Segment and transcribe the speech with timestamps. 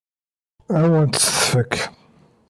[0.77, 1.73] Ad wen-tt-tefk?